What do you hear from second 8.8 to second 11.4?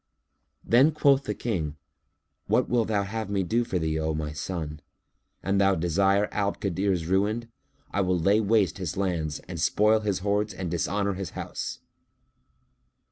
lands and spoil his hoards and dishonour his